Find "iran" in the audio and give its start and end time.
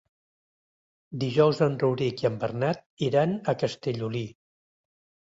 3.09-3.35